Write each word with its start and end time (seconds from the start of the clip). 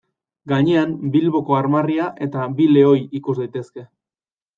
Gainean 0.51 0.93
Bilboko 1.15 1.57
armarria 1.57 2.07
eta 2.27 2.47
bi 2.61 2.67
lehoi 2.71 2.95
ikus 3.21 3.37
daitezke. 3.41 3.85